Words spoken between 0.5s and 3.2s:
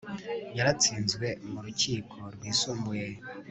yaratsinzwe mu rukiko rwisumbuye